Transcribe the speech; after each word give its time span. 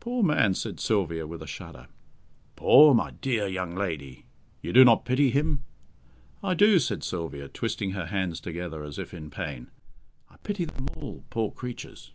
"Poor 0.00 0.22
man!" 0.22 0.54
said 0.54 0.80
Sylvia, 0.80 1.26
with 1.26 1.42
a 1.42 1.46
shudder. 1.46 1.88
"Poor! 2.56 2.94
My 2.94 3.10
dear 3.10 3.46
young 3.46 3.74
lady, 3.74 4.24
you 4.62 4.72
do 4.72 4.82
not 4.82 5.04
pity 5.04 5.28
him?" 5.30 5.62
"I 6.42 6.54
do," 6.54 6.78
said 6.78 7.04
Sylvia, 7.04 7.48
twisting 7.48 7.90
her 7.90 8.06
hands 8.06 8.40
together 8.40 8.82
as 8.82 8.98
if 8.98 9.12
in 9.12 9.28
pain. 9.28 9.70
"I 10.30 10.36
pity 10.38 10.64
them 10.64 10.86
all, 10.96 11.22
poor 11.28 11.50
creatures." 11.50 12.12